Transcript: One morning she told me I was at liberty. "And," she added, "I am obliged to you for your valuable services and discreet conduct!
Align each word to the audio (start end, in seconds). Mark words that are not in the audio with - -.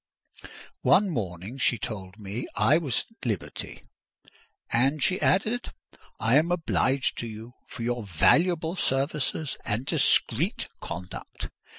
One 0.81 1.11
morning 1.11 1.59
she 1.59 1.77
told 1.77 2.17
me 2.17 2.47
I 2.55 2.79
was 2.79 3.05
at 3.11 3.23
liberty. 3.23 3.83
"And," 4.71 5.03
she 5.03 5.21
added, 5.21 5.73
"I 6.19 6.37
am 6.37 6.51
obliged 6.51 7.19
to 7.19 7.27
you 7.27 7.51
for 7.67 7.83
your 7.83 8.01
valuable 8.03 8.75
services 8.75 9.57
and 9.63 9.85
discreet 9.85 10.69
conduct! 10.79 11.49